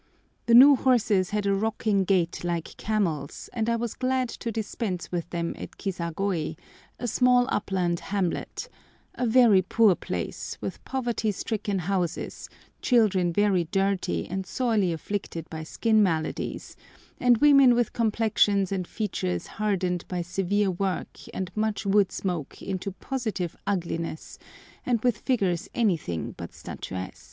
The 0.47 0.55
new 0.55 0.75
horses 0.77 1.29
had 1.29 1.45
a 1.45 1.53
rocking 1.53 2.05
gait 2.05 2.43
like 2.43 2.75
camels, 2.77 3.51
and 3.53 3.69
I 3.69 3.75
was 3.75 3.93
glad 3.93 4.29
to 4.29 4.51
dispense 4.51 5.11
with 5.11 5.29
them 5.29 5.53
at 5.59 5.77
Kisagoi, 5.77 6.57
a 6.97 7.07
small 7.07 7.45
upland 7.51 7.99
hamlet, 7.99 8.67
a 9.13 9.27
very 9.27 9.61
poor 9.61 9.93
place, 9.93 10.57
with 10.59 10.83
poverty 10.85 11.31
stricken 11.31 11.77
houses, 11.77 12.49
children 12.81 13.31
very 13.31 13.65
dirty 13.65 14.27
and 14.27 14.43
sorely 14.47 14.91
afflicted 14.91 15.47
by 15.51 15.61
skin 15.61 16.01
maladies, 16.01 16.75
and 17.19 17.37
women 17.37 17.75
with 17.75 17.93
complexions 17.93 18.71
and 18.71 18.87
features 18.87 19.45
hardened 19.61 20.05
by 20.07 20.23
severe 20.23 20.71
work 20.71 21.19
and 21.31 21.51
much 21.55 21.85
wood 21.85 22.11
smoke 22.11 22.59
into 22.59 22.91
positive 22.91 23.55
ugliness, 23.67 24.39
and 24.83 25.03
with 25.03 25.19
figures 25.19 25.69
anything 25.75 26.31
but 26.31 26.55
statuesque. 26.55 27.19